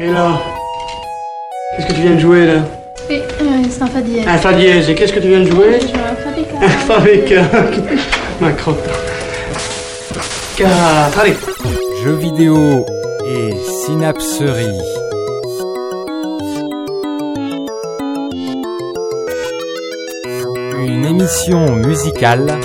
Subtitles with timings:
[0.00, 0.40] Et là
[1.76, 2.62] Qu'est-ce que tu viens de jouer là
[3.10, 4.24] Oui, euh, c'est un fa dièse.
[4.28, 4.88] Un fa dièse.
[4.88, 6.14] Et qu'est-ce que tu viens de jouer Je joue un
[6.84, 7.48] fa bécane.
[7.52, 7.58] Un
[8.40, 8.44] fa.
[8.44, 8.88] Ma crotte.
[10.56, 11.18] 4.
[11.20, 11.36] Allez.
[12.04, 12.86] Jeux vidéo
[13.26, 13.50] et
[13.84, 14.78] synapserie.
[20.78, 22.60] Une émission musicale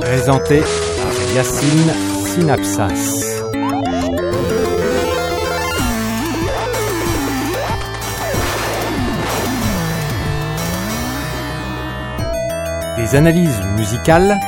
[0.00, 1.92] présentée par Yacine
[2.24, 3.27] Synapsas.
[13.10, 14.38] Des analyses musicales,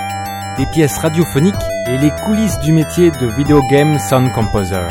[0.59, 1.55] des pièces radiophoniques
[1.89, 4.87] et les coulisses du métier de video game sound composer.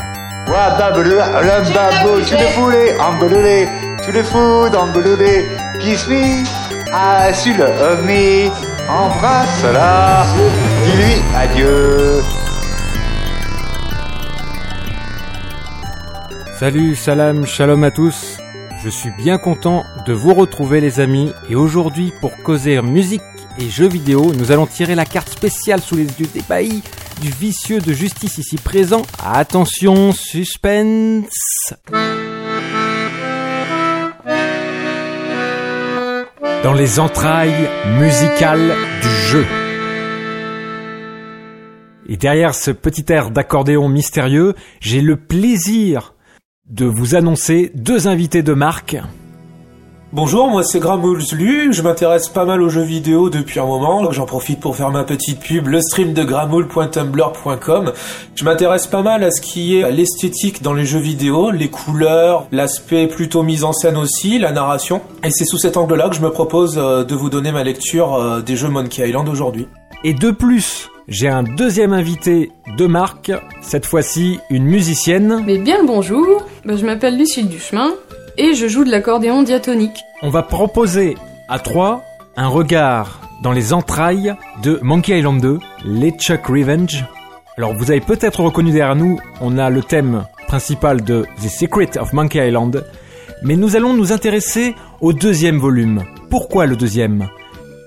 [8.03, 8.49] Me,
[8.89, 10.25] embrasse-la,
[10.85, 12.23] dis-lui adieu.
[16.57, 18.39] Salut, salam, shalom à tous.
[18.83, 21.33] Je suis bien content de vous retrouver les amis.
[21.49, 23.21] Et aujourd'hui pour causer musique
[23.59, 26.83] et jeux vidéo, nous allons tirer la carte spéciale sous les yeux des baillis
[27.21, 29.01] du vicieux de justice ici présent.
[29.23, 31.73] Attention, suspense.
[36.63, 39.45] Dans les entrailles musicales du jeu.
[42.07, 46.15] Et derrière ce petit air d'accordéon mystérieux, j'ai le plaisir
[46.69, 48.97] de vous annoncer deux invités de marque.
[50.11, 54.25] Bonjour, moi c'est Gramoulslu, je m'intéresse pas mal aux jeux vidéo depuis un moment, j'en
[54.25, 57.93] profite pour faire ma petite pub, le stream de gramoul.tumblr.com.
[58.33, 62.47] Je m'intéresse pas mal à ce qui est l'esthétique dans les jeux vidéo, les couleurs,
[62.51, 65.01] l'aspect plutôt mise en scène aussi, la narration.
[65.23, 68.15] Et c'est sous cet angle-là que je me propose euh, de vous donner ma lecture
[68.15, 69.67] euh, des jeux Monkey Island aujourd'hui.
[70.03, 75.43] Et de plus, j'ai un deuxième invité de marque, cette fois-ci une musicienne.
[75.45, 77.91] Mais bien le bonjour, Ben, je m'appelle Lucille Duchemin
[78.39, 79.99] et je joue de l'accordéon diatonique.
[80.21, 81.17] On va proposer
[81.49, 82.03] à trois
[82.37, 87.05] un regard dans les entrailles de Monkey Island 2, LeChuck Revenge.
[87.57, 91.97] Alors vous avez peut-être reconnu derrière nous, on a le thème principal de The Secret
[91.99, 92.85] of Monkey Island,
[93.43, 96.05] mais nous allons nous intéresser au deuxième volume.
[96.29, 97.27] Pourquoi le deuxième?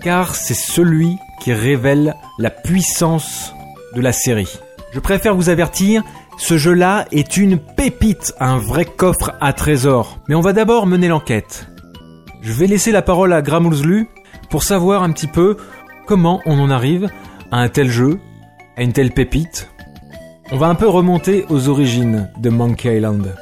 [0.03, 3.55] Car c'est celui qui révèle la puissance
[3.97, 4.59] de la série.
[4.93, 6.03] Je préfère vous avertir,
[6.39, 10.19] ce jeu-là est une pépite, un vrai coffre à trésors.
[10.29, 11.69] Mais on va d'abord mener l'enquête.
[12.41, 14.09] Je vais laisser la parole à Gramoulslu
[14.51, 15.57] pour savoir un petit peu
[16.07, 17.09] comment on en arrive
[17.51, 18.19] à un tel jeu,
[18.77, 19.71] à une telle pépite.
[20.51, 23.35] On va un peu remonter aux origines de Monkey Island.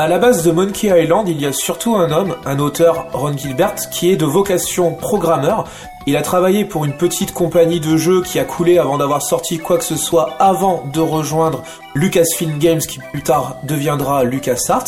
[0.00, 3.36] À la base de Monkey Island, il y a surtout un homme, un auteur, Ron
[3.36, 5.64] Gilbert, qui est de vocation programmeur.
[6.06, 9.58] Il a travaillé pour une petite compagnie de jeux qui a coulé avant d'avoir sorti
[9.58, 11.64] quoi que ce soit avant de rejoindre
[11.96, 14.86] Lucasfilm Games qui plus tard deviendra LucasArts.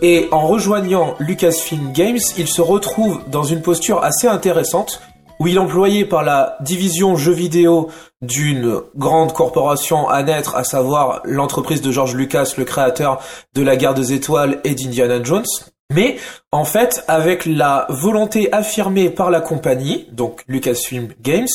[0.00, 5.02] Et en rejoignant Lucasfilm Games, il se retrouve dans une posture assez intéressante
[5.40, 5.58] où il
[5.98, 7.88] est par la division jeux vidéo
[8.20, 13.20] d'une grande corporation à naître, à savoir l'entreprise de George Lucas, le créateur
[13.54, 15.46] de la guerre des étoiles et d'Indiana Jones.
[15.92, 16.18] Mais
[16.52, 21.48] en fait, avec la volonté affirmée par la compagnie, donc Lucasfilm Games,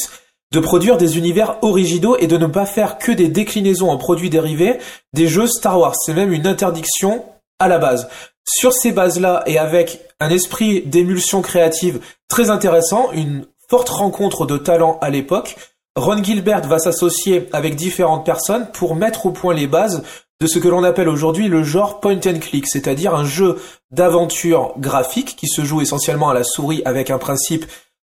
[0.51, 4.29] de produire des univers originaux et de ne pas faire que des déclinaisons en produits
[4.29, 4.79] dérivés
[5.13, 5.95] des jeux Star Wars.
[5.95, 7.23] C'est même une interdiction
[7.59, 8.09] à la base.
[8.47, 14.57] Sur ces bases-là et avec un esprit d'émulsion créative très intéressant, une forte rencontre de
[14.57, 15.55] talents à l'époque,
[15.95, 20.03] Ron Gilbert va s'associer avec différentes personnes pour mettre au point les bases
[20.41, 23.57] de ce que l'on appelle aujourd'hui le genre point and click, c'est-à-dire un jeu
[23.91, 27.65] d'aventure graphique qui se joue essentiellement à la souris avec un principe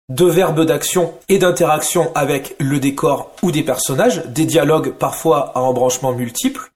[0.10, 5.62] de verbe d'action et d'interaction avec le décor ou des personnages, des dialogues parfois à
[5.62, 6.72] embranchements multiples.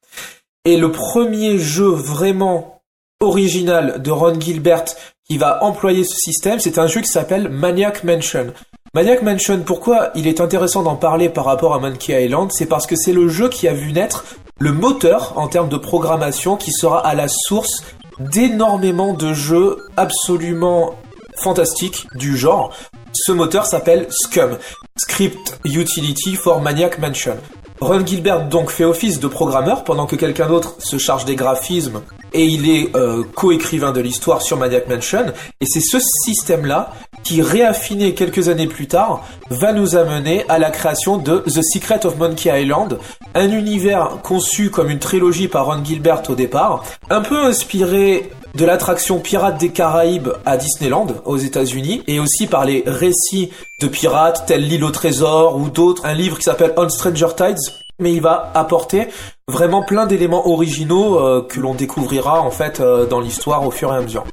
[0.65, 2.81] Et le premier jeu vraiment
[3.19, 4.85] original de Ron Gilbert
[5.27, 8.53] qui va employer ce système, c'est un jeu qui s'appelle Maniac Mansion.
[8.95, 12.49] Maniac Mansion, pourquoi il est intéressant d'en parler par rapport à Monkey Island?
[12.51, 14.25] C'est parce que c'est le jeu qui a vu naître
[14.57, 17.83] le moteur en termes de programmation qui sera à la source
[18.19, 20.95] d'énormément de jeux absolument
[21.37, 22.73] fantastiques du genre.
[23.13, 24.57] Ce moteur s'appelle Scum,
[24.97, 27.37] Script Utility for Maniac Mansion.
[27.81, 32.01] Ron Gilbert donc fait office de programmeur pendant que quelqu'un d'autre se charge des graphismes
[32.33, 35.27] et il est euh, co-écrivain de l'histoire sur Maniac Mansion
[35.61, 36.91] et c'est ce système-là
[37.23, 42.05] qui réaffiné quelques années plus tard va nous amener à la création de The Secret
[42.05, 42.99] of Monkey Island,
[43.35, 48.65] un univers conçu comme une trilogie par Ron Gilbert au départ, un peu inspiré de
[48.65, 53.51] l'attraction Pirates des Caraïbes à Disneyland aux États-Unis et aussi par les récits
[53.81, 57.73] de pirates tels l'île au trésor ou d'autres, un livre qui s'appelle On Stranger Tides
[57.99, 59.09] mais il va apporter
[59.47, 63.93] vraiment plein d'éléments originaux euh, que l'on découvrira en fait euh, dans l'histoire au fur
[63.93, 64.25] et à mesure.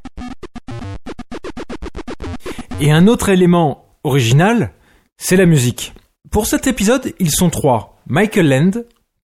[2.78, 4.72] Et un autre élément original,
[5.16, 5.94] c'est la musique.
[6.30, 8.02] Pour cet épisode, ils sont trois.
[8.06, 8.70] Michael Land,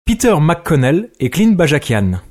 [0.05, 2.21] Peter McConnell et Clint Bajakian.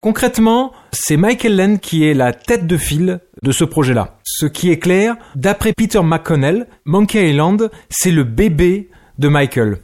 [0.00, 4.18] Concrètement, c'est Michael Land qui est la tête de file de ce projet-là.
[4.24, 8.88] Ce qui est clair, d'après Peter McConnell, Monkey Island, c'est le bébé
[9.18, 9.80] de Michael.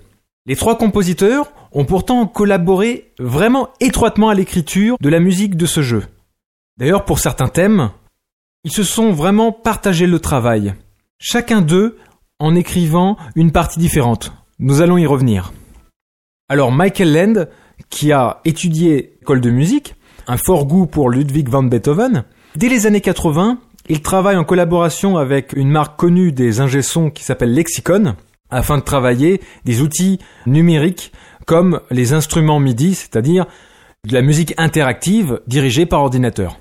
[0.47, 5.83] Les trois compositeurs ont pourtant collaboré vraiment étroitement à l'écriture de la musique de ce
[5.83, 6.05] jeu.
[6.79, 7.91] D'ailleurs, pour certains thèmes,
[8.67, 10.75] ils se sont vraiment partagé le travail.
[11.21, 11.99] Chacun d'eux
[12.41, 14.33] en écrivant une partie différente.
[14.59, 15.53] Nous allons y revenir.
[16.49, 17.45] Alors Michael Land,
[17.91, 19.95] qui a étudié école de musique,
[20.27, 22.25] un fort goût pour Ludwig van Beethoven,
[22.57, 27.23] dès les années 80, il travaille en collaboration avec une marque connue des ingé-sons qui
[27.23, 28.17] s'appelle Lexicon,
[28.51, 31.13] afin de travailler des outils numériques
[31.47, 33.47] comme les instruments MIDI, c'est-à-dire
[34.05, 36.59] de la musique interactive dirigée par ordinateur.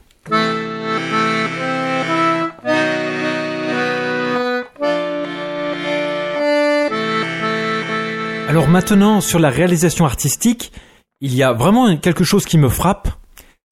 [8.56, 10.72] Alors maintenant, sur la réalisation artistique,
[11.20, 13.10] il y a vraiment quelque chose qui me frappe,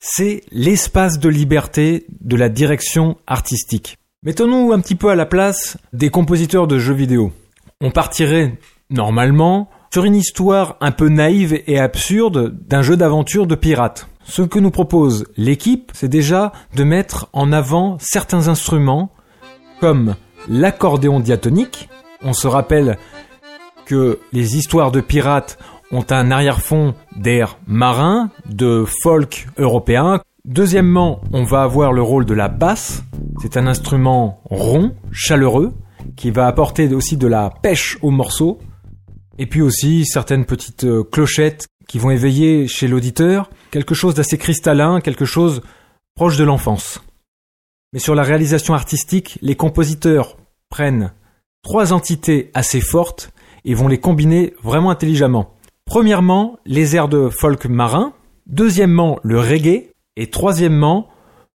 [0.01, 3.97] c'est l'espace de liberté de la direction artistique.
[4.24, 7.31] Mettons-nous un petit peu à la place des compositeurs de jeux vidéo.
[7.80, 8.59] On partirait
[8.89, 14.09] normalement sur une histoire un peu naïve et absurde d'un jeu d'aventure de pirates.
[14.25, 19.12] Ce que nous propose l'équipe, c'est déjà de mettre en avant certains instruments
[19.79, 20.18] comme
[20.50, 21.88] l'accordéon diatonique.
[22.21, 22.97] On se rappelle
[23.85, 25.57] que les histoires de pirates
[25.91, 30.21] ont un arrière-fond d'air marin, de folk européen.
[30.45, 33.03] Deuxièmement, on va avoir le rôle de la basse.
[33.41, 35.74] C'est un instrument rond, chaleureux,
[36.15, 38.59] qui va apporter aussi de la pêche au morceau.
[39.38, 44.38] Et puis aussi certaines petites euh, clochettes qui vont éveiller chez l'auditeur quelque chose d'assez
[44.38, 45.62] cristallin, quelque chose
[46.15, 47.01] proche de l'enfance.
[47.91, 50.38] Mais sur la réalisation artistique, les compositeurs
[50.69, 51.12] prennent
[51.63, 53.32] trois entités assez fortes
[53.65, 55.54] et vont les combiner vraiment intelligemment.
[55.86, 58.13] Premièrement, les airs de folk marin,
[58.48, 61.07] deuxièmement, le reggae, et troisièmement,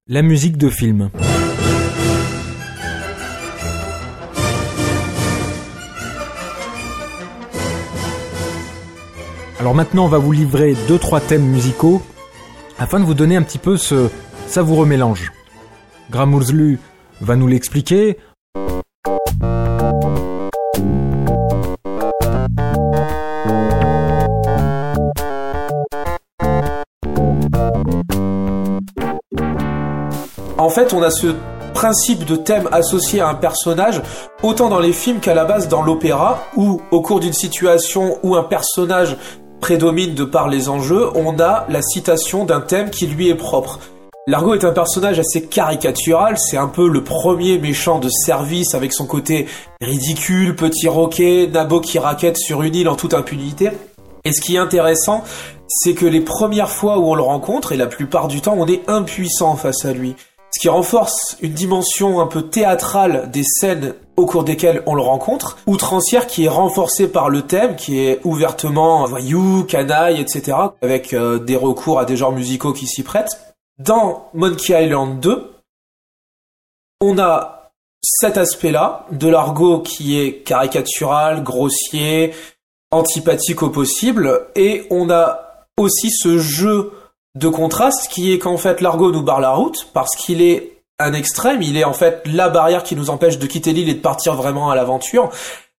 [0.06, 1.10] la musique de film.
[9.58, 12.02] Alors maintenant, on va vous livrer deux trois thèmes musicaux
[12.78, 14.10] afin de vous donner un petit peu ce
[14.46, 15.32] savoureux mélange.
[16.10, 16.78] Gramourzlu
[17.22, 18.18] va nous l'expliquer.
[30.64, 31.26] En fait, on a ce
[31.74, 34.00] principe de thème associé à un personnage,
[34.42, 38.34] autant dans les films qu'à la base dans l'opéra, où au cours d'une situation où
[38.34, 39.18] un personnage
[39.60, 43.78] prédomine de par les enjeux, on a la citation d'un thème qui lui est propre.
[44.26, 48.94] Largo est un personnage assez caricatural, c'est un peu le premier méchant de service avec
[48.94, 49.46] son côté
[49.82, 53.68] ridicule, petit roquet, nabo qui raquette sur une île en toute impunité.
[54.24, 55.24] Et ce qui est intéressant,
[55.68, 58.66] c'est que les premières fois où on le rencontre, et la plupart du temps, on
[58.66, 60.16] est impuissant face à lui
[60.54, 65.02] ce qui renforce une dimension un peu théâtrale des scènes au cours desquelles on le
[65.02, 71.12] rencontre, outrancière qui est renforcée par le thème, qui est ouvertement voyou, canaille, etc., avec
[71.12, 73.56] euh, des recours à des genres musicaux qui s'y prêtent.
[73.80, 75.54] Dans Monkey Island 2,
[77.00, 82.32] on a cet aspect-là de l'argot qui est caricatural, grossier,
[82.92, 86.92] antipathique au possible, et on a aussi ce jeu
[87.34, 91.12] de contraste qui est qu'en fait l'argot nous barre la route parce qu'il est un
[91.12, 94.00] extrême, il est en fait la barrière qui nous empêche de quitter l'île et de
[94.00, 95.30] partir vraiment à l'aventure.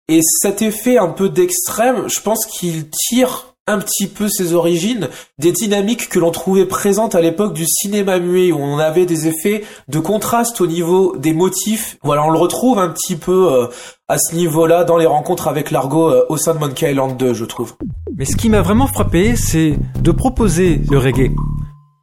[0.08, 5.08] Et cet effet un peu d'extrême, je pense qu'il tire un petit peu ses origines
[5.38, 9.26] des dynamiques que l'on trouvait présentes à l'époque du cinéma muet où on avait des
[9.26, 11.98] effets de contraste au niveau des motifs.
[12.04, 13.66] Voilà, on le retrouve un petit peu euh,
[14.08, 17.34] à ce niveau-là dans les rencontres avec l'argot euh, au sein de Monkey Island 2,
[17.34, 17.74] je trouve.
[18.16, 21.32] Mais ce qui m'a vraiment frappé, c'est de proposer le reggae.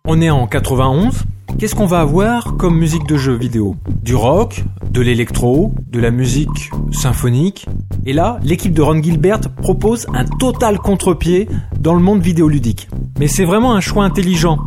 [0.06, 1.24] On est en 91,
[1.60, 3.76] Qu'est-ce qu'on va avoir comme musique de jeu vidéo?
[4.02, 7.68] Du rock, de l'électro, de la musique symphonique.
[8.06, 11.48] Et là, l'équipe de Ron Gilbert propose un total contre-pied
[11.80, 12.90] dans le monde vidéoludique.
[13.20, 14.58] Mais c'est vraiment un choix intelligent.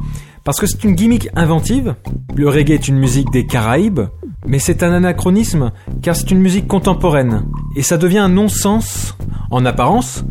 [0.45, 1.97] Parce que c'est une gimmick inventive.
[2.35, 4.03] Le reggae est une musique des Caraïbes,
[4.47, 7.47] mais c'est un anachronisme car c'est une musique contemporaine.
[7.75, 9.17] Et ça devient un non-sens,
[9.51, 10.25] en apparence,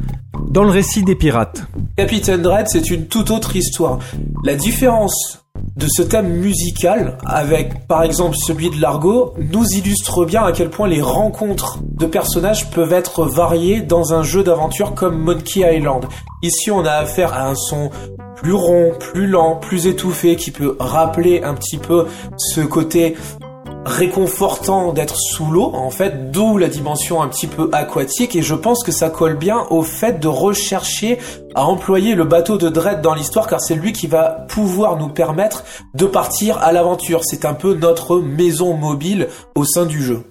[0.50, 1.67] dans le récit des pirates.
[1.97, 4.00] Captain Dread, c'est une toute autre histoire.
[4.43, 5.45] La différence
[5.75, 10.69] de ce thème musical, avec par exemple celui de l'argot, nous illustre bien à quel
[10.69, 16.05] point les rencontres de personnages peuvent être variées dans un jeu d'aventure comme Monkey Island.
[16.41, 17.89] Ici, on a affaire à un son
[18.35, 22.05] plus rond, plus lent, plus étouffé, qui peut rappeler un petit peu
[22.38, 23.15] ce côté
[23.86, 28.56] réconfortant d'être sous l'eau, en fait, d'où la dimension un petit peu aquatique, et je
[28.56, 31.20] pense que ça colle bien au fait de rechercher
[31.54, 35.10] à employer le bateau de Dredd dans l'histoire, car c'est lui qui va pouvoir nous
[35.10, 35.63] permettre
[35.94, 37.22] de partir à l'aventure.
[37.24, 40.24] C'est un peu notre maison mobile au sein du jeu.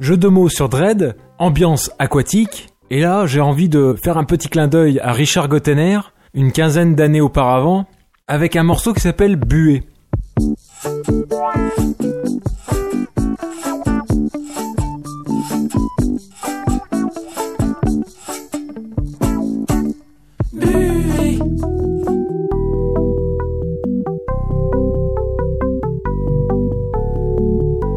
[0.00, 4.48] Jeu de mots sur Dread, ambiance aquatique, et là j'ai envie de faire un petit
[4.48, 6.00] clin d'œil à Richard Gottener,
[6.32, 7.84] une quinzaine d'années auparavant,
[8.26, 9.82] avec un morceau qui s'appelle Buée.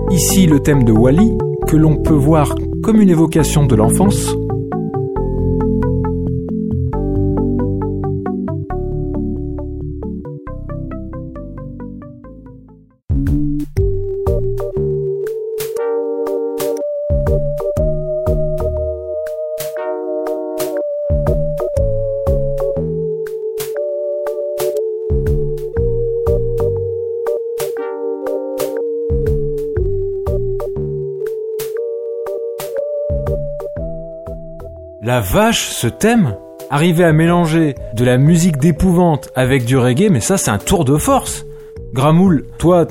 [0.10, 4.34] Ici le thème de Wally, que l'on peut voir comme une évocation de l'enfance,
[35.38, 36.36] vache, ce thème
[36.72, 40.84] Arriver à mélanger de la musique d'épouvante avec du reggae, mais ça c'est un tour
[40.84, 41.46] de force
[41.94, 42.88] Gramoul, toi,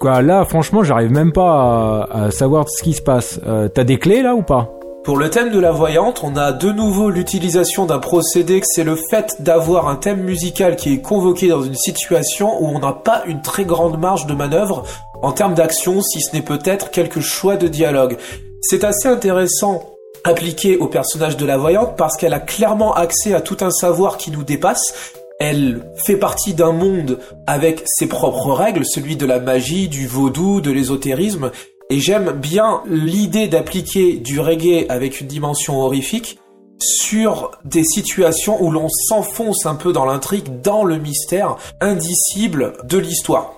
[0.00, 3.40] quoi, là franchement j'arrive même pas à, savoir ce qui se passe.
[3.46, 4.70] Euh, t'as des clés là ou pas?
[5.04, 8.84] Pour le thème de la voyante, on a de nouveau l'utilisation d'un procédé que c'est
[8.84, 12.94] le fait d'avoir un thème musical qui est convoqué dans une situation où on n'a
[12.94, 14.84] pas une très grande marge de manœuvre
[15.20, 18.16] en termes d'action, si ce n'est peut-être quelques choix de dialogue.
[18.62, 19.91] C'est assez intéressant
[20.24, 24.16] appliquée au personnage de la voyante parce qu'elle a clairement accès à tout un savoir
[24.16, 24.94] qui nous dépasse.
[25.40, 30.60] Elle fait partie d'un monde avec ses propres règles, celui de la magie, du vaudou,
[30.60, 31.50] de l'ésotérisme,
[31.90, 36.38] et j'aime bien l'idée d'appliquer du reggae avec une dimension horrifique
[36.78, 42.98] sur des situations où l'on s'enfonce un peu dans l'intrigue, dans le mystère indicible de
[42.98, 43.52] l'histoire.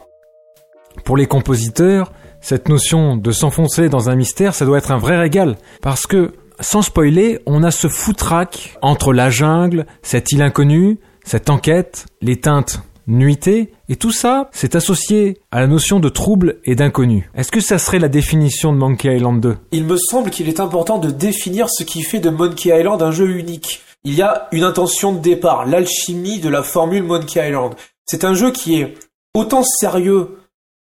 [1.04, 5.16] Pour les compositeurs, cette notion de s'enfoncer dans un mystère, ça doit être un vrai
[5.16, 10.98] régal, parce que sans spoiler, on a ce foutraque entre la jungle, cette île inconnue,
[11.24, 16.58] cette enquête, les teintes nuitées, et tout ça, c'est associé à la notion de trouble
[16.64, 17.30] et d'inconnu.
[17.34, 20.60] Est-ce que ça serait la définition de Monkey Island 2 Il me semble qu'il est
[20.60, 23.82] important de définir ce qui fait de Monkey Island un jeu unique.
[24.04, 27.74] Il y a une intention de départ, l'alchimie de la formule Monkey Island.
[28.06, 28.94] C'est un jeu qui est
[29.34, 30.38] autant sérieux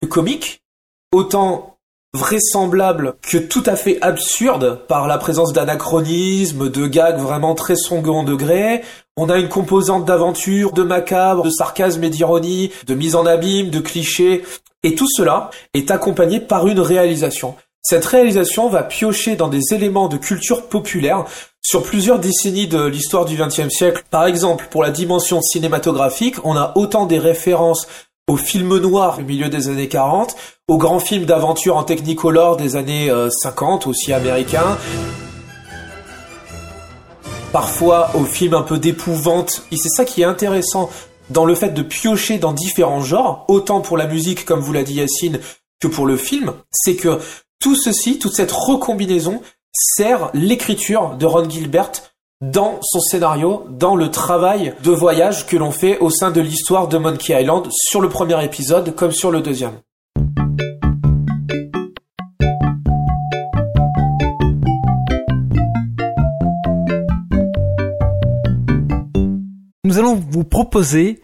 [0.02, 0.62] que comique,
[1.12, 1.71] autant
[2.14, 8.22] vraisemblable que tout à fait absurde par la présence d'anachronismes, de gags vraiment très second
[8.22, 8.82] degré.
[9.16, 13.70] On a une composante d'aventure, de macabre, de sarcasme et d'ironie, de mise en abîme,
[13.70, 14.42] de clichés.
[14.82, 17.54] Et tout cela est accompagné par une réalisation.
[17.82, 21.24] Cette réalisation va piocher dans des éléments de culture populaire
[21.62, 24.04] sur plusieurs décennies de l'histoire du XXe siècle.
[24.10, 27.88] Par exemple, pour la dimension cinématographique, on a autant des références
[28.28, 30.36] au film noir au milieu des années 40,
[30.68, 33.12] au grand film d'aventure en technicolor des années
[33.42, 34.78] 50, euh, aussi américain,
[37.52, 39.64] parfois au film un peu d'épouvante.
[39.70, 40.90] Et c'est ça qui est intéressant
[41.30, 44.84] dans le fait de piocher dans différents genres, autant pour la musique, comme vous l'a
[44.84, 45.40] dit Yacine,
[45.80, 47.18] que pour le film, c'est que
[47.58, 49.40] tout ceci, toute cette recombinaison
[49.72, 51.92] sert l'écriture de Ron Gilbert
[52.42, 56.88] dans son scénario, dans le travail de voyage que l'on fait au sein de l'histoire
[56.88, 59.74] de Monkey Island sur le premier épisode comme sur le deuxième.
[69.84, 71.20] Nous allons vous proposer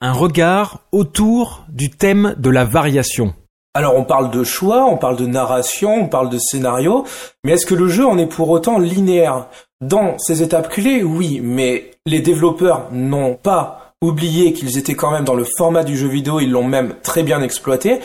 [0.00, 3.34] un regard autour du thème de la variation.
[3.74, 7.04] Alors on parle de choix, on parle de narration, on parle de scénario,
[7.44, 9.46] mais est-ce que le jeu en est pour autant linéaire?
[9.80, 15.24] Dans ces étapes clés, oui, mais les développeurs n'ont pas oublié qu'ils étaient quand même
[15.24, 18.00] dans le format du jeu vidéo, ils l'ont même très bien exploité.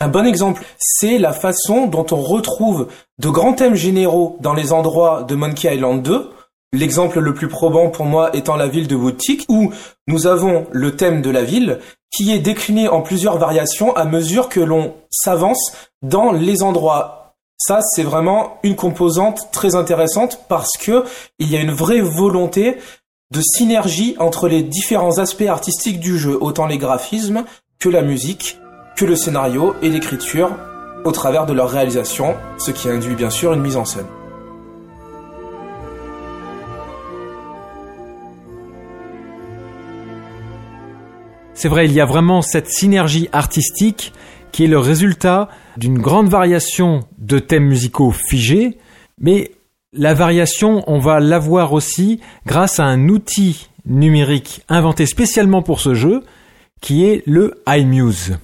[0.00, 2.88] Un bon exemple, c'est la façon dont on retrouve
[3.18, 6.30] de grands thèmes généraux dans les endroits de Monkey Island 2,
[6.74, 9.72] L'exemple le plus probant pour moi étant la ville de Woodtick, où
[10.08, 11.78] nous avons le thème de la ville
[12.10, 17.23] qui est décliné en plusieurs variations à mesure que l'on s'avance dans les endroits.
[17.66, 21.02] Ça, c'est vraiment une composante très intéressante parce que
[21.38, 22.76] il y a une vraie volonté
[23.30, 27.44] de synergie entre les différents aspects artistiques du jeu, autant les graphismes
[27.78, 28.58] que la musique
[28.96, 30.50] que le scénario et l'écriture
[31.06, 34.04] au travers de leur réalisation, ce qui induit bien sûr une mise en scène.
[41.54, 44.12] C'est vrai, il y a vraiment cette synergie artistique
[44.52, 48.78] qui est le résultat d'une grande variation de thèmes musicaux figés,
[49.20, 49.52] mais
[49.92, 55.94] la variation, on va l'avoir aussi grâce à un outil numérique inventé spécialement pour ce
[55.94, 56.22] jeu,
[56.80, 58.38] qui est le iMuse.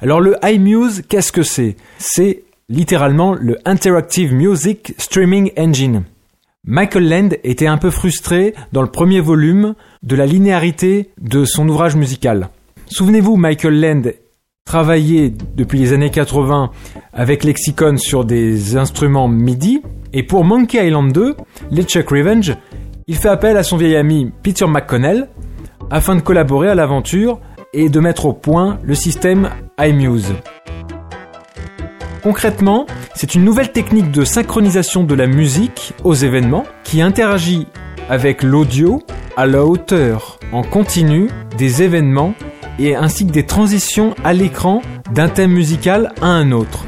[0.00, 1.76] Alors le iMuse, qu'est-ce que c'est?
[1.98, 6.04] C'est littéralement le Interactive Music Streaming Engine.
[6.64, 11.68] Michael Land était un peu frustré dans le premier volume de la linéarité de son
[11.68, 12.50] ouvrage musical.
[12.86, 14.02] Souvenez-vous, Michael Land
[14.64, 16.70] travaillait depuis les années 80
[17.12, 21.36] avec Lexicon sur des instruments MIDI, et pour Monkey Island 2,
[21.84, 22.56] Chuck Revenge,
[23.06, 25.28] il fait appel à son vieil ami Peter McConnell
[25.90, 27.40] afin de collaborer à l'aventure
[27.74, 30.34] et de mettre au point le système iMuse.
[32.22, 37.66] Concrètement, c'est une nouvelle technique de synchronisation de la musique aux événements qui interagit
[38.08, 39.02] avec l'audio
[39.36, 41.28] à la hauteur en continu
[41.58, 42.34] des événements
[42.78, 46.84] et ainsi que des transitions à l'écran d'un thème musical à un autre.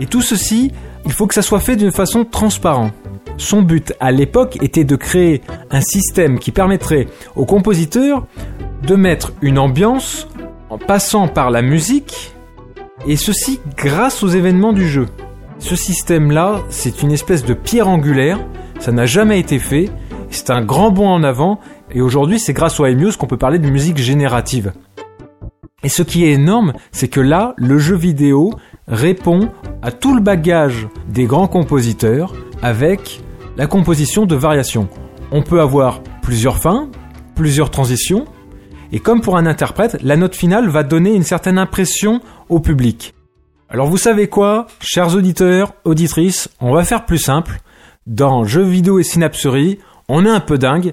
[0.00, 0.72] Et tout ceci,
[1.04, 2.92] il faut que ça soit fait d'une façon transparente.
[3.38, 8.26] Son but à l'époque était de créer un système qui permettrait aux compositeurs
[8.82, 10.28] de mettre une ambiance
[10.70, 12.32] en passant par la musique
[13.06, 15.06] et ceci grâce aux événements du jeu.
[15.58, 18.38] Ce système-là, c'est une espèce de pierre angulaire,
[18.78, 19.88] ça n'a jamais été fait,
[20.30, 21.60] c'est un grand bond en avant,
[21.96, 24.74] et aujourd'hui c'est grâce au iMuse qu'on peut parler de musique générative.
[25.82, 28.52] Et ce qui est énorme, c'est que là, le jeu vidéo
[28.86, 29.48] répond
[29.80, 33.22] à tout le bagage des grands compositeurs avec
[33.56, 34.88] la composition de variations.
[35.32, 36.90] On peut avoir plusieurs fins,
[37.34, 38.26] plusieurs transitions,
[38.92, 43.14] et comme pour un interprète, la note finale va donner une certaine impression au public.
[43.70, 47.60] Alors vous savez quoi, chers auditeurs, auditrices, on va faire plus simple.
[48.06, 50.92] Dans Jeux vidéo et synapserie, on est un peu dingue.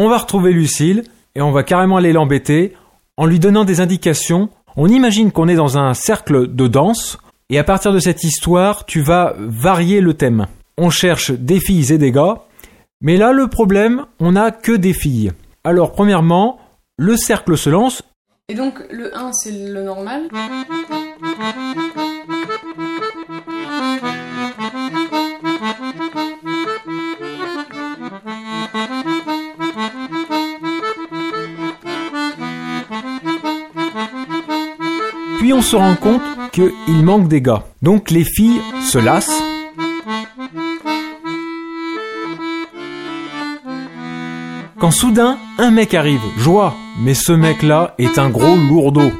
[0.00, 1.02] On va retrouver Lucille
[1.34, 2.72] et on va carrément aller l'embêter
[3.16, 4.48] en lui donnant des indications.
[4.76, 7.18] On imagine qu'on est dans un cercle de danse
[7.50, 10.46] et à partir de cette histoire, tu vas varier le thème.
[10.76, 12.44] On cherche des filles et des gars,
[13.00, 15.32] mais là le problème, on n'a que des filles.
[15.64, 16.60] Alors premièrement,
[16.96, 18.04] le cercle se lance.
[18.48, 20.28] Et donc le 1 c'est le normal?
[35.58, 37.64] On se rend compte qu'il manque des gars.
[37.82, 39.42] Donc les filles se lassent
[44.78, 49.10] Quand soudain, un mec arrive, joie, mais ce mec-là est un gros lourdeau.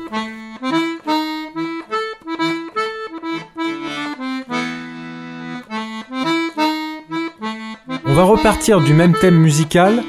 [8.06, 10.04] On va repartir du même thème musical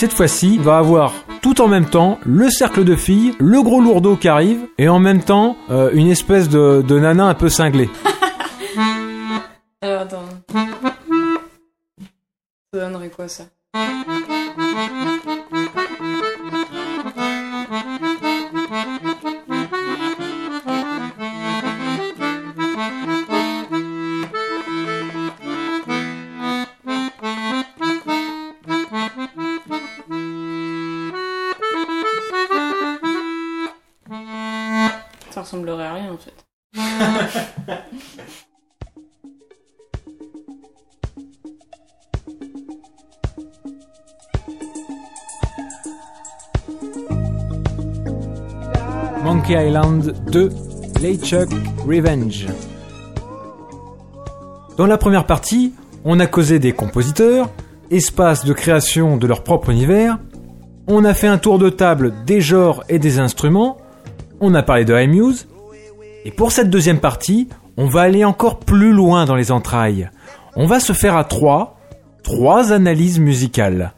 [0.00, 4.16] cette fois-ci, va avoir tout en même temps le cercle de filles, le gros lourdeau
[4.16, 7.90] qui arrive, et en même temps euh, une espèce de, de nana un peu cinglée.
[9.82, 10.24] Alors attends.
[12.72, 13.44] Ça donnerait quoi ça?
[50.30, 50.52] Island
[51.00, 51.48] 2 Chuck
[51.86, 52.46] Revenge.
[54.76, 55.72] Dans la première partie,
[56.04, 57.50] on a causé des compositeurs,
[57.90, 60.18] espace de création de leur propre univers,
[60.86, 63.78] on a fait un tour de table des genres et des instruments,
[64.40, 65.48] on a parlé de iMuse,
[66.24, 70.10] et pour cette deuxième partie, on va aller encore plus loin dans les entrailles.
[70.54, 71.78] On va se faire à trois,
[72.22, 73.94] trois analyses musicales.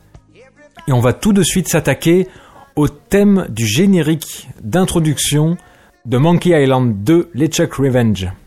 [0.88, 2.28] Et on va tout de suite s'attaquer
[2.76, 5.56] au thème du générique d'introduction
[6.04, 8.41] de Monkey Island 2 LeChuck Revenge.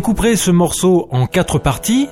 [0.00, 2.08] Découperai ce morceau en quatre parties.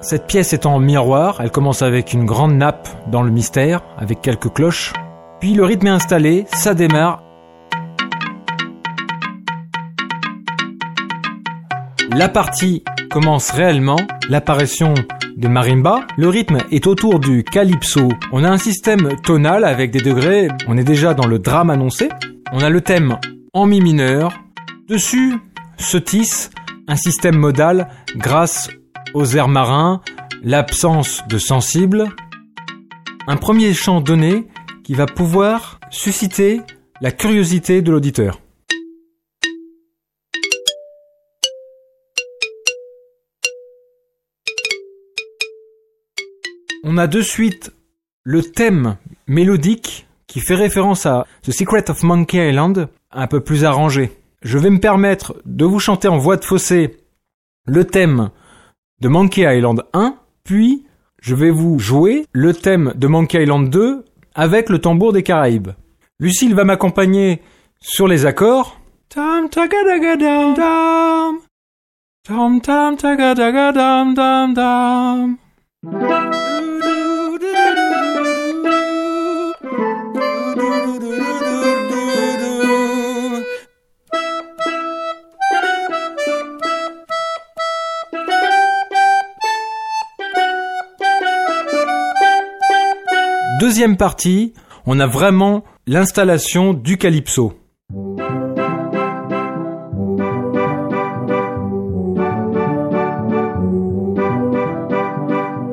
[0.00, 4.20] Cette pièce est en miroir, elle commence avec une grande nappe dans le mystère, avec
[4.20, 4.92] quelques cloches.
[5.40, 7.20] Puis le rythme est installé, ça démarre.
[12.12, 14.94] La partie commence réellement, l'apparition
[15.36, 16.06] de marimba.
[16.16, 18.08] Le rythme est autour du calypso.
[18.30, 22.08] On a un système tonal avec des degrés, on est déjà dans le drame annoncé.
[22.52, 23.18] On a le thème
[23.52, 24.32] en mi mineur.
[24.86, 25.34] Dessus
[25.76, 26.52] se tisse
[26.88, 28.70] un système modal grâce
[29.14, 30.00] aux airs marins,
[30.42, 32.08] l'absence de sensible,
[33.26, 34.46] un premier chant donné
[34.84, 36.60] qui va pouvoir susciter
[37.00, 38.40] la curiosité de l'auditeur.
[46.84, 47.72] On a de suite
[48.24, 53.64] le thème mélodique qui fait référence à The Secret of Monkey Island, un peu plus
[53.64, 56.96] arrangé je vais me permettre de vous chanter en voix de fossé
[57.66, 58.30] le thème
[59.00, 60.84] de Monkey Island 1, puis
[61.20, 65.70] je vais vous jouer le thème de Monkey Island 2 avec le tambour des Caraïbes.
[66.18, 67.42] Lucille va m'accompagner
[67.80, 68.80] sur les accords.
[93.62, 94.54] Deuxième partie,
[94.86, 97.52] on a vraiment l'installation du calypso.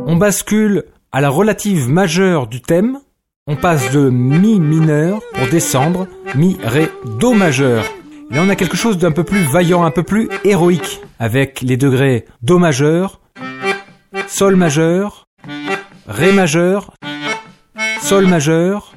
[0.06, 3.00] On bascule à la relative majeure du thème,
[3.48, 7.84] on passe de mi mineur pour descendre, mi ré do majeur.
[8.30, 11.76] Là on a quelque chose d'un peu plus vaillant, un peu plus héroïque, avec les
[11.76, 13.20] degrés do majeur,
[14.28, 15.26] sol majeur,
[16.08, 16.92] ré majeur,
[18.10, 18.96] Sol majeur.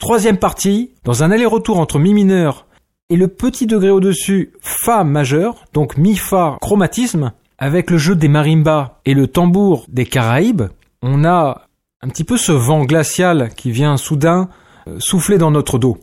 [0.00, 2.66] Troisième partie, dans un aller-retour entre Mi mineur
[3.10, 8.98] et le petit degré au-dessus, Fa majeur, donc Mi-Fa chromatisme, avec le jeu des marimbas
[9.04, 10.64] et le tambour des Caraïbes,
[11.00, 11.68] on a
[12.02, 14.48] un petit peu ce vent glacial qui vient soudain
[14.88, 15.98] euh, souffler dans notre dos.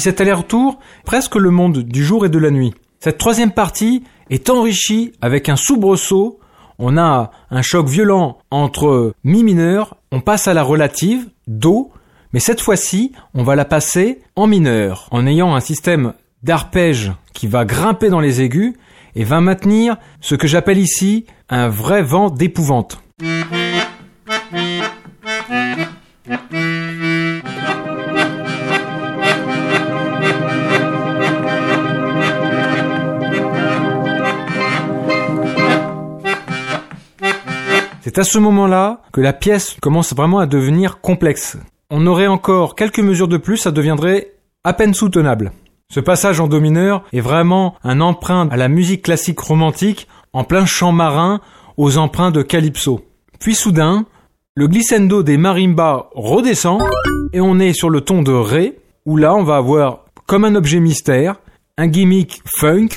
[0.00, 2.74] Cet aller-retour, presque le monde du jour et de la nuit.
[2.98, 6.38] Cette troisième partie est enrichie avec un soubresaut.
[6.78, 11.92] on a un choc violent entre mi mineur, on passe à la relative, do,
[12.32, 17.46] mais cette fois-ci, on va la passer en mineur, en ayant un système d'arpège qui
[17.46, 18.74] va grimper dans les aigus
[19.14, 22.98] et va maintenir ce que j'appelle ici un vrai vent d'épouvante.
[38.12, 41.56] C'est à ce moment-là que la pièce commence vraiment à devenir complexe.
[41.90, 44.32] On aurait encore quelques mesures de plus, ça deviendrait
[44.64, 45.52] à peine soutenable.
[45.88, 50.42] Ce passage en do mineur est vraiment un emprunt à la musique classique romantique en
[50.42, 51.40] plein champ marin
[51.76, 53.06] aux emprunts de calypso.
[53.38, 54.06] Puis soudain,
[54.56, 56.82] le glissando des marimbas redescend
[57.32, 60.56] et on est sur le ton de ré où là on va avoir comme un
[60.56, 61.36] objet mystère
[61.78, 62.88] un gimmick funk.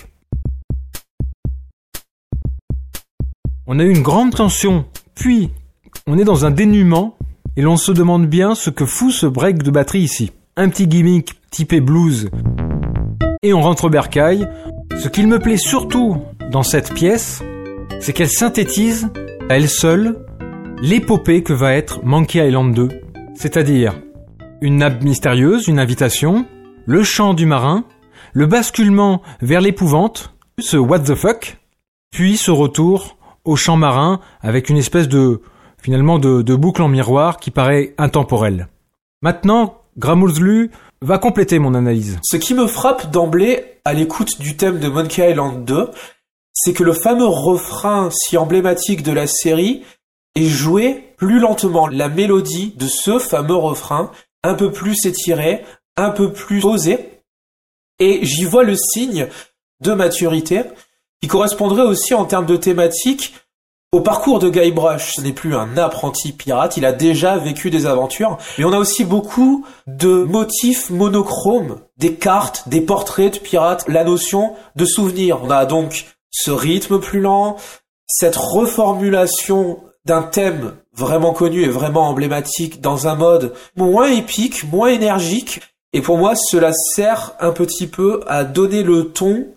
[3.68, 5.50] On a eu une grande tension, puis
[6.08, 7.18] on est dans un dénuement
[7.56, 10.32] et l'on se demande bien ce que fout ce break de batterie ici.
[10.56, 12.30] Un petit gimmick typé blues
[13.44, 14.48] et on rentre bercaille.
[14.98, 16.18] Ce qu'il me plaît surtout
[16.52, 17.44] dans cette pièce,
[18.00, 19.10] c'est qu'elle synthétise
[19.50, 20.26] à elle seule
[20.82, 22.90] l'épopée que va être Monkey Island 2.
[23.36, 23.94] C'est-à-dire
[24.62, 26.46] une nappe mystérieuse, une invitation,
[26.86, 27.86] le chant du marin,
[28.34, 31.58] le basculement vers l'épouvante, ce what the fuck,
[32.12, 35.42] puis ce retour au champ marin avec une espèce de
[35.82, 38.70] finalement de, boucle en miroir qui paraît intemporelle.
[39.22, 42.20] Maintenant, Gramuzlu va compléter mon analyse.
[42.24, 45.90] Ce qui me frappe d'emblée à l'écoute du thème de Monkey Island 2,
[46.54, 49.84] c'est que le fameux refrain si emblématique de la série
[50.36, 51.88] est joué plus lentement.
[51.88, 54.12] La mélodie de ce fameux refrain,
[54.44, 55.66] un peu plus étirée,
[55.98, 57.14] un peu plus posée,
[58.00, 59.28] et j'y vois le signe
[59.82, 60.64] de maturité
[61.24, 63.34] qui correspondrait aussi en termes de thématique
[63.94, 65.14] au parcours de Guybrush.
[65.16, 68.78] Ce n'est plus un apprenti pirate, il a déjà vécu des aventures, mais on a
[68.78, 75.42] aussi beaucoup de motifs monochromes, des cartes, des portraits de pirates, la notion de souvenir.
[75.42, 77.56] On a donc ce rythme plus lent,
[78.06, 84.90] cette reformulation d'un thème vraiment connu et vraiment emblématique dans un mode moins épique, moins
[84.90, 85.62] énergique.
[85.94, 89.48] Et pour moi, cela sert un petit peu à donner le ton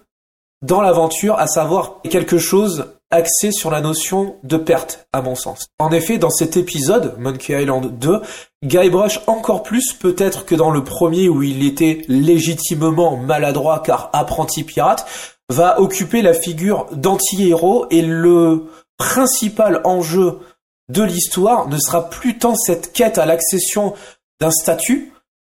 [0.62, 5.66] dans l'aventure, à savoir quelque chose axé sur la notion de perte, à mon sens.
[5.78, 8.20] En effet, dans cet épisode, Monkey Island 2,
[8.64, 14.64] Guybrush encore plus peut-être que dans le premier où il était légitimement maladroit car apprenti
[14.64, 15.06] pirate,
[15.48, 18.64] va occuper la figure d'anti-héros et le
[18.98, 20.40] principal enjeu
[20.88, 23.94] de l'histoire ne sera plus tant cette quête à l'accession
[24.40, 25.12] d'un statut,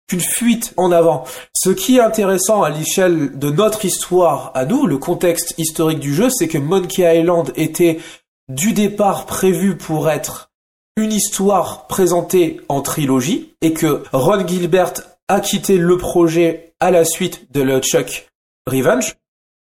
[0.08, 1.24] qu'une fuite en avant.
[1.54, 6.14] Ce qui est intéressant à l'échelle de notre histoire à nous, le contexte historique du
[6.14, 8.00] jeu, c'est que Monkey Island était
[8.48, 10.50] du départ prévu pour être
[10.96, 14.92] une histoire présentée en trilogie et que Ron Gilbert
[15.28, 18.28] a quitté le projet à la suite de le Chuck
[18.66, 19.16] Revenge.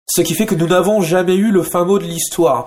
[0.06, 2.66] Ce qui fait que nous n'avons jamais eu le fin mot de l'histoire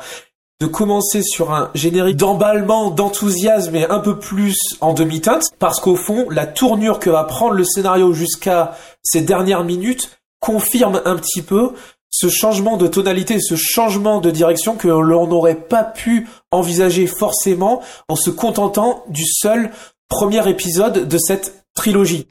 [0.60, 5.96] de commencer sur un générique d'emballement, d'enthousiasme et un peu plus en demi-teinte, parce qu'au
[5.96, 11.42] fond, la tournure que va prendre le scénario jusqu'à ces dernières minutes confirme un petit
[11.42, 11.74] peu
[12.10, 17.82] ce changement de tonalité, ce changement de direction que l'on n'aurait pas pu envisager forcément
[18.10, 19.72] en se contentant du seul
[20.10, 22.28] premier épisode de cette trilogie.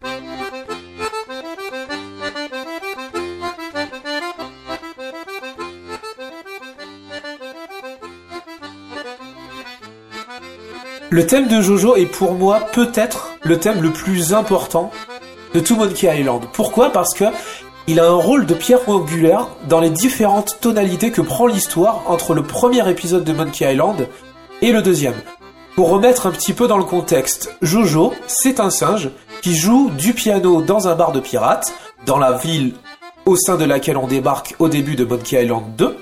[11.16, 14.90] Le thème de Jojo est pour moi peut-être le thème le plus important
[15.54, 16.42] de tout Monkey Island.
[16.52, 16.92] Pourquoi?
[16.92, 17.24] Parce que
[17.86, 22.34] il a un rôle de pierre angulaire dans les différentes tonalités que prend l'histoire entre
[22.34, 24.06] le premier épisode de Monkey Island
[24.60, 25.14] et le deuxième.
[25.74, 29.08] Pour remettre un petit peu dans le contexte, Jojo, c'est un singe
[29.40, 31.72] qui joue du piano dans un bar de pirates,
[32.04, 32.74] dans la ville
[33.24, 35.96] au sein de laquelle on débarque au début de Monkey Island 2.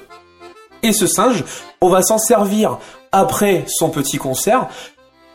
[0.82, 1.44] Et ce singe,
[1.80, 2.78] on va s'en servir
[3.12, 4.66] après son petit concert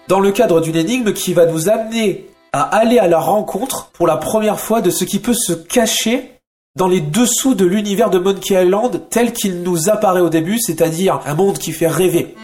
[0.10, 4.08] dans le cadre d'une énigme qui va nous amener à aller à la rencontre pour
[4.08, 6.32] la première fois de ce qui peut se cacher
[6.76, 11.20] dans les dessous de l'univers de Monkey Island tel qu'il nous apparaît au début, c'est-à-dire
[11.28, 12.36] un monde qui fait rêver.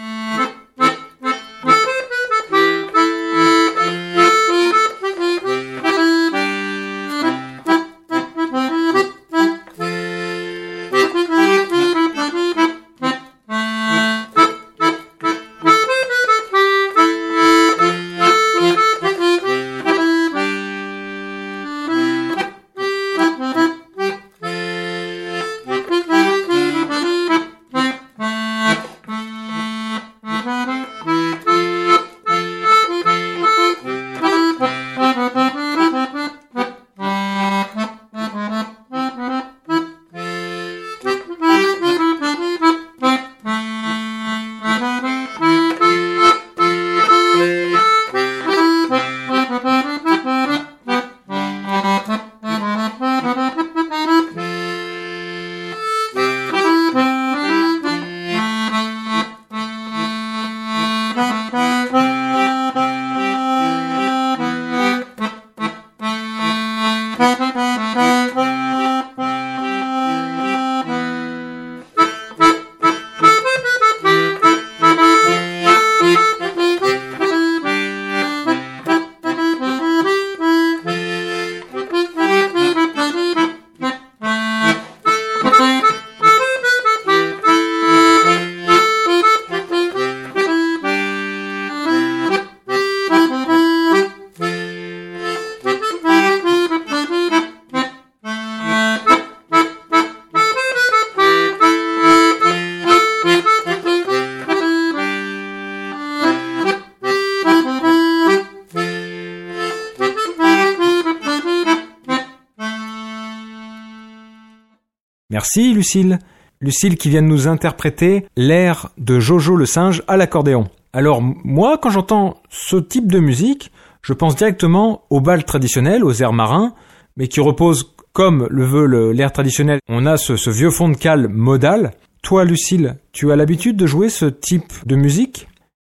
[115.46, 116.18] Merci Lucille.
[116.60, 120.66] Lucille qui vient de nous interpréter l'air de Jojo le singe à l'accordéon.
[120.92, 123.70] Alors moi, quand j'entends ce type de musique,
[124.02, 126.74] je pense directement au bal traditionnel, aux airs marins,
[127.16, 129.78] mais qui repose comme le veut l'air traditionnel.
[129.88, 131.92] On a ce, ce vieux fond de cale modal.
[132.24, 135.46] Toi, Lucille, tu as l'habitude de jouer ce type de musique?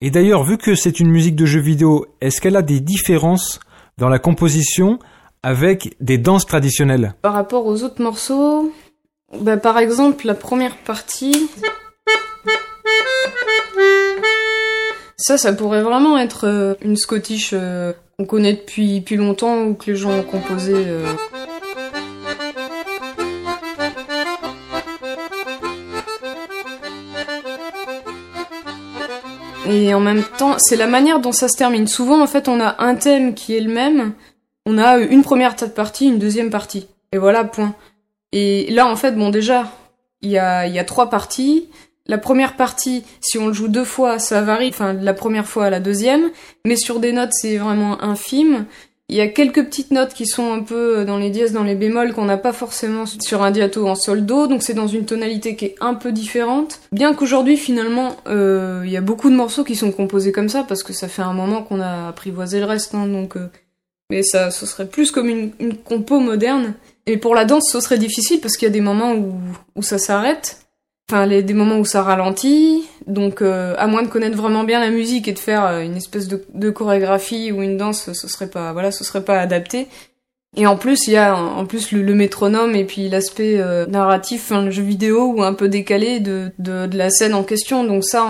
[0.02, 3.62] Et d'ailleurs, vu que c'est une musique de jeu vidéo, est-ce qu'elle a des différences
[3.98, 5.00] dans la composition
[5.42, 7.14] avec des danses traditionnelles?
[7.22, 8.74] Par rapport aux autres morceaux,
[9.34, 11.50] bah, par exemple, la première partie.
[15.18, 19.74] Ça, ça pourrait vraiment être euh, une Scottish euh, qu'on connaît depuis, depuis longtemps ou
[19.74, 20.74] que les gens ont composé.
[20.76, 21.06] Euh.
[29.70, 31.88] Et en même temps, c'est la manière dont ça se termine.
[31.88, 34.13] Souvent, en fait, on a un thème qui est le même.
[34.66, 36.88] On a une première partie, une deuxième partie.
[37.12, 37.76] Et voilà, point.
[38.32, 39.72] Et là, en fait, bon, déjà,
[40.22, 41.70] il y a, y a trois parties.
[42.06, 45.48] La première partie, si on le joue deux fois, ça varie, enfin, de la première
[45.48, 46.30] fois à la deuxième.
[46.66, 48.66] Mais sur des notes, c'est vraiment infime.
[49.10, 51.76] Il y a quelques petites notes qui sont un peu dans les dièses, dans les
[51.76, 55.06] bémols, qu'on n'a pas forcément sur un diato en sol do, donc c'est dans une
[55.06, 56.82] tonalité qui est un peu différente.
[56.92, 60.66] Bien qu'aujourd'hui, finalement, euh, il y a beaucoup de morceaux qui sont composés comme ça,
[60.68, 63.38] parce que ça fait un moment qu'on a apprivoisé le reste, hein, donc...
[63.38, 63.50] Euh,
[64.10, 66.74] mais ça, ce serait plus comme une, une compo moderne.
[67.08, 69.98] Et pour la danse, ce serait difficile parce qu'il y a des moments où, ça
[69.98, 70.67] s'arrête.
[71.10, 72.84] Enfin, des moments où ça ralentit.
[73.08, 75.96] Donc, euh, à moins de connaître vraiment bien la musique et de faire euh, une
[75.96, 79.88] espèce de, chorégraphie ou une danse, ce serait pas, voilà, ce serait pas adapté.
[80.58, 84.52] Et en plus, il y a en plus le, métronome et puis l'aspect euh, narratif,
[84.52, 87.86] enfin, le jeu vidéo ou un peu décalé de, de, de la scène en question.
[87.86, 88.28] Donc ça,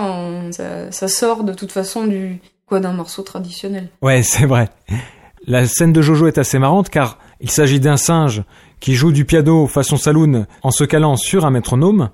[0.52, 3.88] ça, ça, sort de toute façon du quoi d'un morceau traditionnel.
[4.02, 4.68] Ouais, c'est vrai.
[5.46, 8.42] La scène de Jojo est assez marrante car il s'agit d'un singe
[8.80, 12.10] qui joue du piano façon saloon en se calant sur un métronome.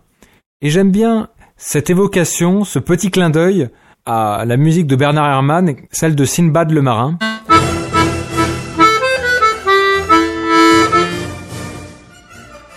[0.61, 3.69] Et j'aime bien cette évocation, ce petit clin d'œil
[4.07, 7.19] à la musique de Bernard Herrmann, celle de Sinbad le marin.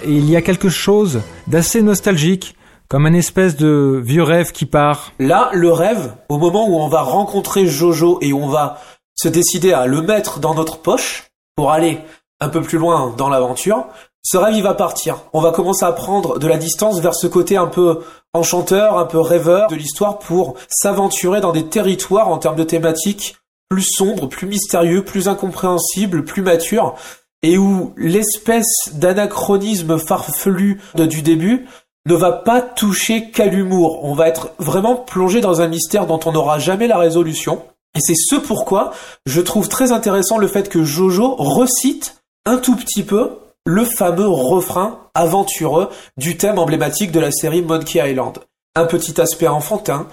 [0.06, 2.56] Et il y a quelque chose d'assez nostalgique,
[2.88, 5.12] comme un espèce de vieux rêve qui part.
[5.20, 8.80] Là, le rêve, au moment où on va rencontrer Jojo et on va
[9.16, 12.00] se décider à le mettre dans notre poche pour aller
[12.40, 13.88] un peu plus loin dans l'aventure,
[14.22, 15.24] ce rêve il va partir.
[15.34, 18.02] On va commencer à prendre de la distance vers ce côté un peu
[18.34, 23.38] enchanteur, un peu rêveur de l'histoire pour s'aventurer dans des territoires en termes de thématiques
[23.70, 26.96] plus sombres, plus mystérieux, plus incompréhensibles, plus matures,
[27.44, 31.68] et où l'espèce d'anachronisme farfelu du début
[32.06, 34.04] ne va pas toucher qu'à l'humour.
[34.04, 37.64] On va être vraiment plongé dans un mystère dont on n'aura jamais la résolution.
[37.96, 38.92] Et c'est ce pourquoi
[39.26, 44.30] je trouve très intéressant le fait que Jojo recite un tout petit peu le fameux
[44.30, 48.40] refrain aventureux du thème emblématique de la série Monkey Island.
[48.74, 50.08] Un petit aspect enfantin,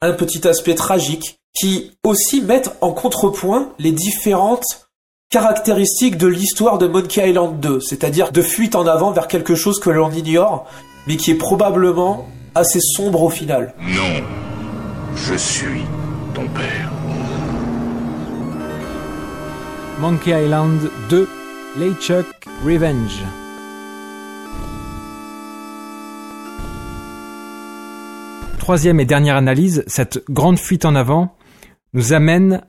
[0.00, 4.88] un petit aspect tragique, qui aussi mettent en contrepoint les différentes
[5.28, 9.78] caractéristiques de l'histoire de Monkey Island 2, c'est-à-dire de fuite en avant vers quelque chose
[9.78, 10.66] que l'on ignore,
[11.06, 13.74] mais qui est probablement assez sombre au final.
[13.82, 14.24] Non,
[15.16, 15.82] je suis
[16.34, 16.90] ton père.
[20.00, 20.80] Monkey Island
[21.10, 21.28] 2
[21.76, 22.26] LeChuck
[22.64, 23.24] Revenge.
[28.60, 31.36] Troisième et dernière analyse, cette grande fuite en avant
[31.92, 32.62] nous amène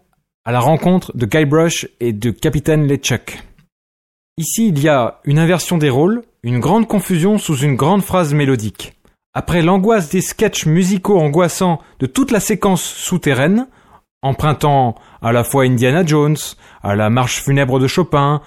[0.43, 3.43] à la rencontre de Guybrush et de Capitaine LeChuck.
[4.39, 8.33] Ici, il y a une inversion des rôles, une grande confusion sous une grande phrase
[8.33, 8.93] mélodique.
[9.35, 13.67] Après l'angoisse des sketchs musicaux angoissants de toute la séquence souterraine,
[14.23, 16.37] empruntant à la fois Indiana Jones,
[16.81, 18.41] à la marche funèbre de Chopin,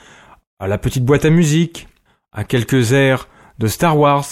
[0.59, 1.89] à la petite boîte à musique,
[2.33, 3.29] à quelques airs
[3.59, 4.27] de Star Wars,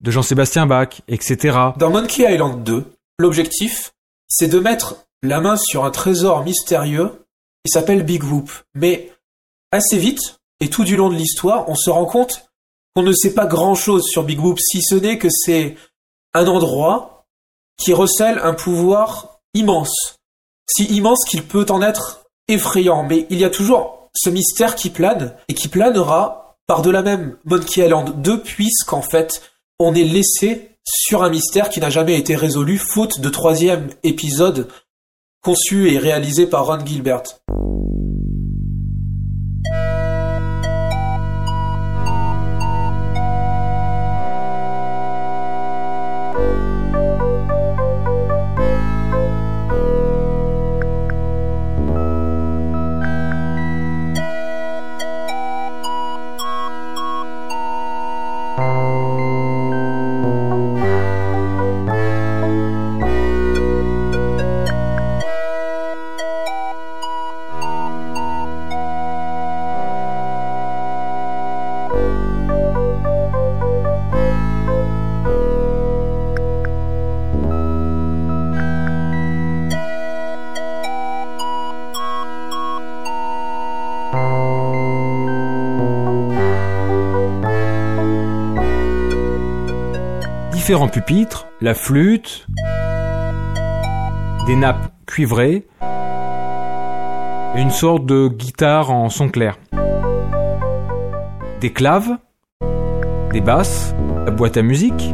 [0.00, 1.58] de Jean-Sébastien Bach, etc.
[1.76, 2.84] Dans Monkey Island 2,
[3.18, 3.92] l'objectif,
[4.28, 7.24] c'est de mettre la main sur un trésor mystérieux
[7.64, 8.50] qui s'appelle Big Whoop.
[8.74, 9.12] Mais
[9.70, 12.48] assez vite, et tout du long de l'histoire, on se rend compte
[12.94, 15.76] qu'on ne sait pas grand-chose sur Big Whoop, si ce n'est que c'est
[16.34, 17.26] un endroit
[17.76, 20.18] qui recèle un pouvoir immense.
[20.66, 24.90] Si immense qu'il peut en être effrayant, mais il y a toujours ce mystère qui
[24.90, 29.42] plane et qui planera par-delà même Monkey Island 2 puisqu'en fait
[29.78, 34.68] on est laissé sur un mystère qui n'a jamais été résolu faute de troisième épisode
[35.42, 37.22] conçu et réalisé par Ron Gilbert.
[90.64, 92.46] Différents pupitres, la flûte,
[94.46, 95.66] des nappes cuivrées,
[97.54, 99.58] une sorte de guitare en son clair.
[101.60, 102.16] Des claves,
[103.30, 103.94] des basses,
[104.24, 105.12] la boîte à musique.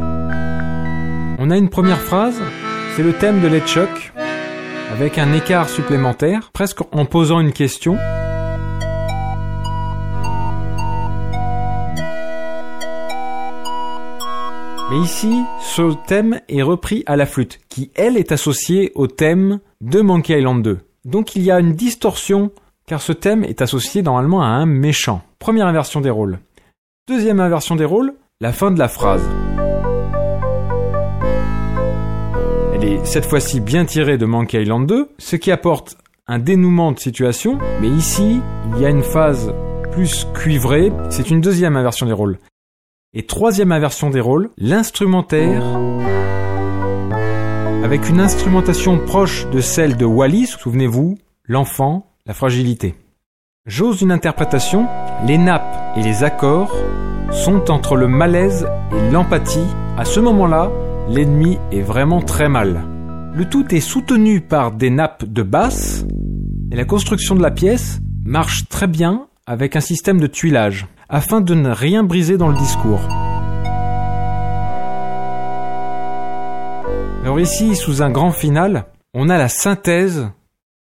[1.37, 2.41] On a une première phrase,
[2.95, 4.13] c'est le thème de LeChuck,
[4.93, 7.97] avec un écart supplémentaire, presque en posant une question.
[14.91, 19.61] Mais ici, ce thème est repris à la flûte, qui elle est associée au thème
[19.79, 20.79] de Monkey Island 2.
[21.05, 22.51] Donc il y a une distorsion,
[22.87, 25.21] car ce thème est associé normalement à un méchant.
[25.39, 26.39] Première inversion des rôles.
[27.07, 29.23] Deuxième inversion des rôles, la fin de la phrase.
[32.73, 35.95] Elle est cette fois-ci bien tirée de Monkey Island 2, ce qui apporte
[36.27, 38.41] un dénouement de situation, mais ici,
[38.75, 39.53] il y a une phase
[39.93, 42.39] plus cuivrée, c'est une deuxième inversion des rôles.
[43.13, 45.65] Et troisième inversion des rôles, l'instrumentaire,
[47.83, 52.95] avec une instrumentation proche de celle de Wally, souvenez-vous, l'enfant, la fragilité.
[53.65, 54.87] J'ose une interprétation,
[55.27, 56.73] les nappes et les accords
[57.33, 59.67] sont entre le malaise et l'empathie.
[59.97, 60.71] À ce moment-là,
[61.09, 62.87] l'ennemi est vraiment très mal.
[63.33, 66.05] Le tout est soutenu par des nappes de basse
[66.71, 71.41] et la construction de la pièce marche très bien avec un système de tuilage afin
[71.41, 73.01] de ne rien briser dans le discours.
[77.21, 80.29] Alors ici, sous un grand final, on a la synthèse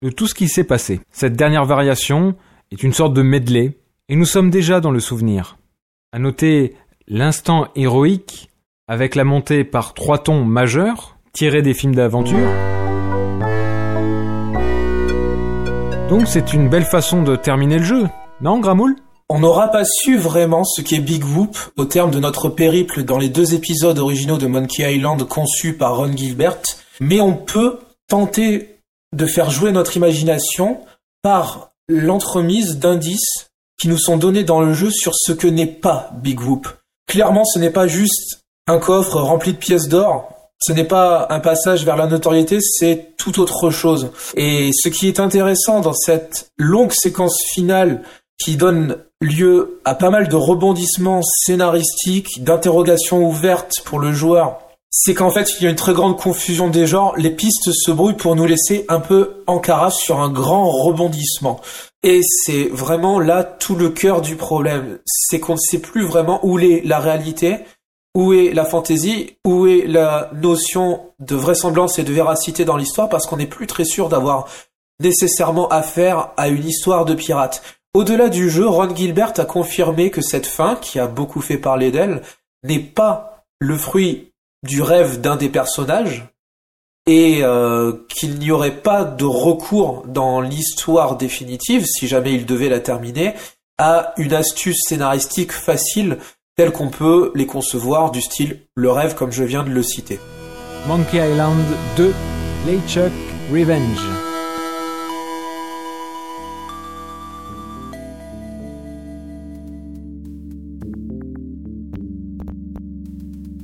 [0.03, 1.01] de tout ce qui s'est passé.
[1.11, 2.35] Cette dernière variation
[2.71, 5.57] est une sorte de medley et nous sommes déjà dans le souvenir.
[6.13, 6.75] À noter
[7.07, 8.49] l'instant héroïque
[8.87, 12.49] avec la montée par trois tons majeurs tirés des films d'aventure.
[16.07, 18.07] Donc c'est une belle façon de terminer le jeu,
[18.41, 18.95] non Gramoul?
[19.31, 23.19] On n'aura pas su vraiment ce qu'est Big Whoop au terme de notre périple dans
[23.19, 26.57] les deux épisodes originaux de Monkey Island conçus par Ron Gilbert,
[26.99, 27.77] mais on peut
[28.07, 28.79] tenter
[29.15, 30.79] de faire jouer notre imagination
[31.21, 36.11] par l'entremise d'indices qui nous sont donnés dans le jeu sur ce que n'est pas
[36.23, 36.67] Big Whoop.
[37.07, 40.33] Clairement, ce n'est pas juste un coffre rempli de pièces d'or.
[40.59, 44.11] Ce n'est pas un passage vers la notoriété, c'est tout autre chose.
[44.35, 48.03] Et ce qui est intéressant dans cette longue séquence finale
[48.37, 54.59] qui donne lieu à pas mal de rebondissements scénaristiques, d'interrogations ouvertes pour le joueur,
[54.91, 57.91] c'est qu'en fait il y a une très grande confusion des genres, les pistes se
[57.91, 61.59] brouillent pour nous laisser un peu en carafe sur un grand rebondissement.
[62.01, 64.99] Et c'est vraiment là tout le cœur du problème.
[65.05, 67.57] C'est qu'on ne sait plus vraiment où est la réalité,
[68.15, 73.09] où est la fantaisie, où est la notion de vraisemblance et de véracité dans l'histoire,
[73.09, 74.47] parce qu'on n'est plus très sûr d'avoir
[75.01, 77.61] nécessairement affaire à une histoire de pirate.
[77.95, 81.91] Au-delà du jeu, Ron Gilbert a confirmé que cette fin, qui a beaucoup fait parler
[81.91, 82.21] d'elle,
[82.63, 84.31] n'est pas le fruit
[84.63, 86.27] du rêve d'un des personnages,
[87.07, 92.69] et euh, qu'il n'y aurait pas de recours dans l'histoire définitive, si jamais il devait
[92.69, 93.33] la terminer,
[93.79, 96.19] à une astuce scénaristique facile
[96.55, 100.19] telle qu'on peut les concevoir du style le rêve comme je viens de le citer.
[100.87, 101.63] Monkey Island
[101.97, 102.13] 2
[102.67, 103.11] LeChuck
[103.51, 104.28] Revenge.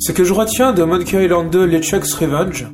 [0.06, 2.68] Ce que je retiens de Monkey Island 2 LeChuck's Revenge,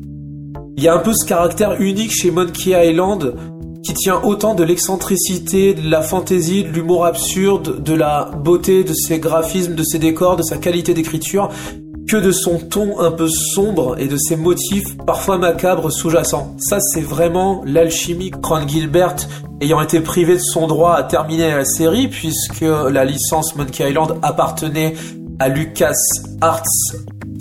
[0.75, 3.35] il y a un peu ce caractère unique chez Monkey Island
[3.85, 8.93] qui tient autant de l'excentricité, de la fantaisie, de l'humour absurde, de la beauté de
[8.93, 11.47] ses graphismes, de ses décors, de sa qualité d'écriture,
[12.05, 16.57] que de son ton un peu sombre et de ses motifs parfois macabres sous-jacents.
[16.59, 18.31] Ça, c'est vraiment l'alchimie.
[18.43, 19.15] Ron Gilbert
[19.61, 24.17] ayant été privé de son droit à terminer la série, puisque la licence Monkey Island
[24.21, 24.95] appartenait
[25.39, 25.95] à Lucas
[26.41, 26.65] Arts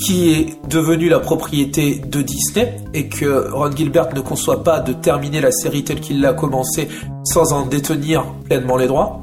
[0.04, 4.92] qui est devenu la propriété de Disney et que Ron Gilbert ne conçoit pas de
[4.92, 6.88] terminer la série telle qu'il l'a commencé
[7.24, 9.22] sans en détenir pleinement les droits.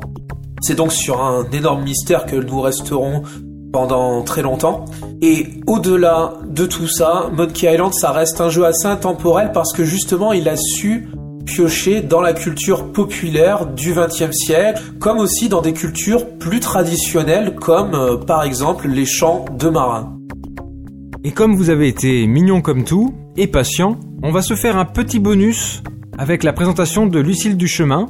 [0.61, 3.23] C'est donc sur un énorme mystère que nous resterons
[3.71, 4.85] pendant très longtemps.
[5.21, 9.83] Et au-delà de tout ça, Monkey Island, ça reste un jeu assez intemporel parce que
[9.83, 11.09] justement, il a su
[11.45, 17.55] piocher dans la culture populaire du XXe siècle, comme aussi dans des cultures plus traditionnelles,
[17.55, 20.16] comme euh, par exemple les chants de marins.
[21.27, 24.85] Et comme vous avez été mignon comme tout, et patient, on va se faire un
[24.85, 25.83] petit bonus
[26.17, 28.05] avec la présentation de Lucille Duchemin,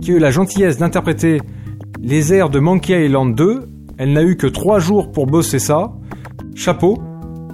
[0.00, 1.42] qui a eu la gentillesse d'interpréter
[2.00, 3.68] les airs de Monkey Island 2.
[3.98, 5.92] Elle n'a eu que trois jours pour bosser ça.
[6.54, 6.96] Chapeau.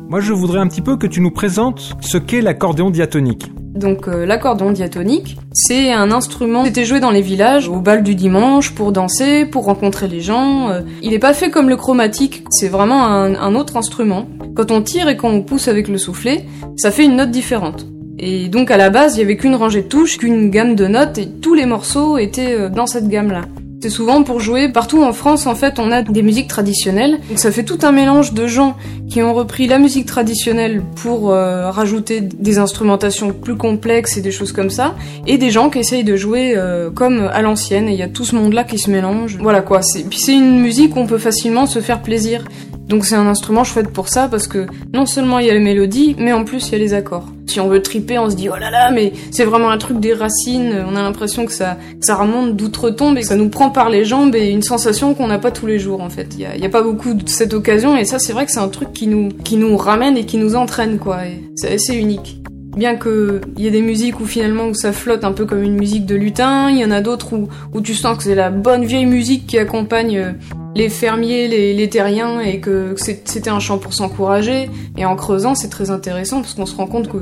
[0.09, 3.51] Moi, je voudrais un petit peu que tu nous présentes ce qu'est l'accordéon diatonique.
[3.75, 8.03] Donc euh, l'accordéon diatonique, c'est un instrument qui était joué dans les villages au bal
[8.03, 10.71] du dimanche pour danser, pour rencontrer les gens.
[10.71, 14.27] Euh, il n'est pas fait comme le chromatique, c'est vraiment un, autre instrument.
[14.55, 16.47] Quand on tire et quand on pousse avec le soufflet,
[16.77, 17.87] ça fait une note différente.
[18.19, 20.87] Et donc à la base, il y avait qu'une rangée de touches, qu'une gamme de
[20.87, 23.43] notes, et tous les morceaux étaient euh, dans cette gamme-là.
[23.83, 24.69] C'est souvent pour jouer.
[24.69, 27.19] Partout en France, en fait, on a des musiques traditionnelles.
[27.31, 28.77] Donc ça fait tout un mélange de gens
[29.09, 34.33] qui ont repris la musique traditionnelle pour euh, rajouter des instrumentations plus complexes et des
[34.33, 34.95] choses comme ça,
[35.27, 37.89] et des gens qui essayent de jouer euh, comme à l'ancienne.
[37.89, 39.39] Et il y a tout ce monde-là qui se mélange.
[39.41, 39.81] Voilà quoi.
[39.81, 42.45] C'est une musique où on peut facilement se faire plaisir.
[42.91, 45.61] Donc c'est un instrument chouette pour ça parce que non seulement il y a les
[45.61, 47.29] mélodies, mais en plus il y a les accords.
[47.47, 50.01] Si on veut triper, on se dit oh là là, mais c'est vraiment un truc
[50.01, 50.85] des racines.
[50.89, 54.05] On a l'impression que ça, ça remonte d'outre-tombe et que ça nous prend par les
[54.05, 56.35] jambes et une sensation qu'on n'a pas tous les jours en fait.
[56.35, 58.59] Il y a, a, pas beaucoup de cette occasion et ça c'est vrai que c'est
[58.59, 61.19] un truc qui nous, qui nous ramène et qui nous entraîne quoi.
[61.55, 62.39] C'est assez unique.
[62.77, 65.63] Bien que il y ait des musiques où finalement où ça flotte un peu comme
[65.63, 68.35] une musique de lutin, il y en a d'autres où, où tu sens que c'est
[68.35, 70.33] la bonne vieille musique qui accompagne euh,
[70.75, 74.71] les fermiers, les, les terriens, et que c'était un chant pour s'encourager.
[74.97, 77.19] Et en creusant, c'est très intéressant parce qu'on se rend compte que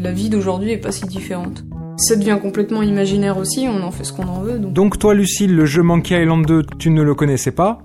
[0.00, 1.64] la vie d'aujourd'hui est pas si différente.
[1.96, 4.58] Ça devient complètement imaginaire aussi, on en fait ce qu'on en veut.
[4.58, 4.72] Donc.
[4.72, 7.82] donc toi, Lucille, le jeu Monkey Island 2, tu ne le connaissais pas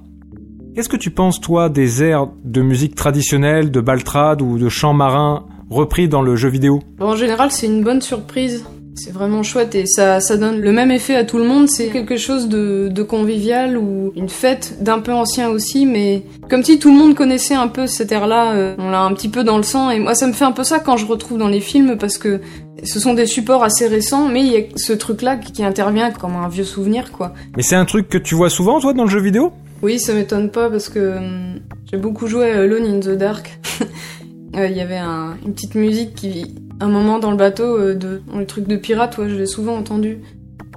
[0.78, 4.94] Qu'est-ce que tu penses, toi, des airs de musique traditionnelle, de baltrade ou de chants
[4.94, 6.82] marins repris dans le jeu vidéo?
[7.00, 8.64] En général, c'est une bonne surprise.
[8.98, 11.70] C'est vraiment chouette et ça, ça donne le même effet à tout le monde.
[11.70, 16.64] C'est quelque chose de, de convivial ou une fête d'un peu ancien aussi, mais comme
[16.64, 18.54] si tout le monde connaissait un peu cet air-là.
[18.54, 20.52] Euh, on l'a un petit peu dans le sang et moi ça me fait un
[20.52, 22.42] peu ça quand je retrouve dans les films parce que
[22.84, 26.36] ce sont des supports assez récents, mais il y a ce truc-là qui, intervient comme
[26.36, 27.34] un vieux souvenir, quoi.
[27.56, 29.52] Mais c'est un truc que tu vois souvent, toi, dans le jeu vidéo?
[29.82, 31.60] Oui, ça m'étonne pas parce que hum,
[31.92, 33.60] j'ai beaucoup joué à Alone in the Dark.
[34.54, 37.96] Il euh, y avait un, une petite musique qui, un moment dans le bateau, euh,
[37.96, 40.20] de, le truc de pirate, je l'ai souvent entendu.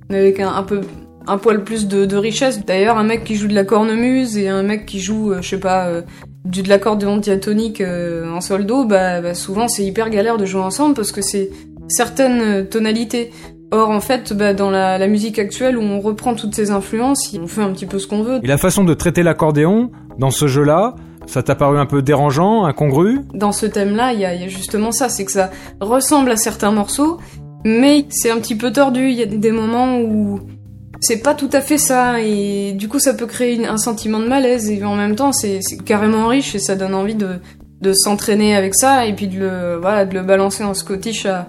[0.09, 0.81] Avec un, un, peu,
[1.27, 2.65] un poil plus de, richesse.
[2.65, 5.49] D'ailleurs, un mec qui joue de la cornemuse et un mec qui joue, euh, je
[5.49, 6.03] sais pas, euh,
[6.45, 10.95] du de l'accordéon diatonique en soldo, bah, bah souvent c'est hyper galère de jouer ensemble
[10.95, 11.51] parce que c'est
[11.89, 13.31] certaines tonalités.
[13.73, 17.37] Or, en fait, bah, dans la, la, musique actuelle où on reprend toutes ces influences,
[17.41, 18.41] on fait un petit peu ce qu'on veut.
[18.43, 20.95] Et la façon de traiter l'accordéon dans ce jeu-là,
[21.31, 23.21] ça t'a paru un peu dérangeant, incongru?
[23.35, 25.51] Dans ce thème-là, il y, a justement ça, c'est que ça
[25.81, 27.19] ressemble à certains morceaux,
[27.65, 29.09] mais c'est un petit peu tordu.
[29.11, 30.41] Il y a des moments où
[31.01, 34.27] c'est pas tout à fait ça, et du coup ça peut créer un sentiment de
[34.27, 37.41] malaise, et en même temps c'est carrément riche et ça donne envie de,
[37.95, 41.47] s'entraîner avec ça, et puis de le, voilà, de le balancer en scottish à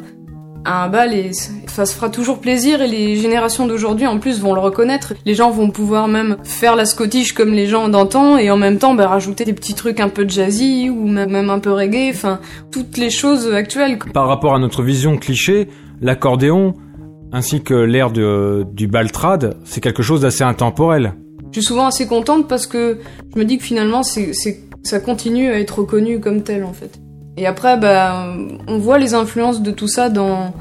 [0.65, 4.53] un bal et ça se fera toujours plaisir et les générations d'aujourd'hui en plus vont
[4.53, 5.13] le reconnaître.
[5.25, 8.77] Les gens vont pouvoir même faire la scottish comme les gens d'antan et en même
[8.77, 12.39] temps bah, rajouter des petits trucs un peu jazzy ou même un peu reggae, enfin
[12.71, 13.97] toutes les choses actuelles.
[14.13, 15.67] Par rapport à notre vision cliché,
[16.01, 16.73] l'accordéon
[17.33, 21.13] ainsi que l'air du baltrade, c'est quelque chose d'assez intemporel.
[21.53, 22.99] Je suis souvent assez contente parce que
[23.33, 24.31] je me dis que finalement c'est
[24.83, 26.99] ça continue à être reconnu comme tel en fait.
[27.37, 28.25] Et après, bah,
[28.67, 30.53] on voit les influences de tout ça dans,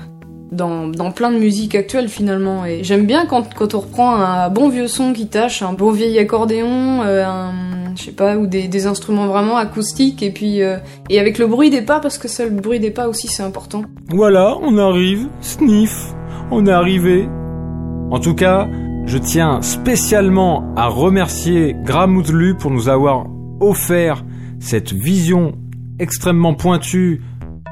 [0.53, 2.65] dans, plein de musiques actuelles finalement.
[2.65, 5.91] Et j'aime bien quand, quand on reprend un bon vieux son qui tâche, un bon
[5.91, 7.25] vieil accordéon, euh,
[7.97, 11.47] je sais pas, ou des, des instruments vraiment acoustiques, et puis euh, et avec le
[11.47, 13.83] bruit des pas, parce que ça, le bruit des pas aussi c'est important.
[14.09, 16.15] Voilà, on arrive, sniff,
[16.51, 17.29] on est arrivé.
[18.11, 18.69] En tout cas,
[19.07, 23.27] je tiens spécialement à remercier Gramoutlu pour nous avoir
[23.61, 24.25] offert
[24.59, 25.53] cette vision
[26.01, 27.23] extrêmement pointu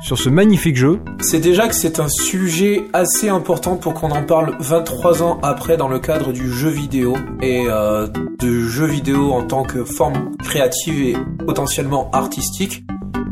[0.01, 1.01] sur ce magnifique jeu.
[1.21, 5.77] C'est déjà que c'est un sujet assez important pour qu'on en parle 23 ans après
[5.77, 8.07] dans le cadre du jeu vidéo et euh,
[8.39, 12.85] de jeu vidéo en tant que forme créative et potentiellement artistique.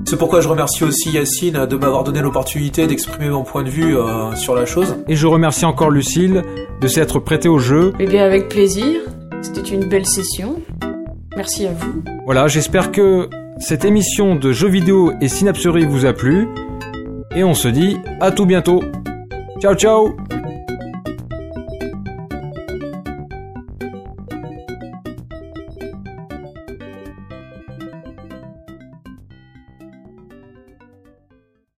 [0.05, 3.97] C'est pourquoi je remercie aussi Yacine de m'avoir donné l'opportunité d'exprimer mon point de vue
[3.97, 4.97] euh, sur la chose.
[5.09, 6.43] Et je remercie encore Lucille
[6.81, 7.93] de s'être prêtée au jeu.
[7.99, 9.01] Eh bien avec plaisir,
[9.43, 10.61] c'était une belle session.
[11.37, 12.03] Merci à vous.
[12.25, 13.29] Voilà, j'espère que
[13.59, 16.49] cette émission de jeux vidéo et synapserie vous a plu.
[17.35, 18.83] Et on se dit à tout bientôt.
[19.61, 20.17] Ciao ciao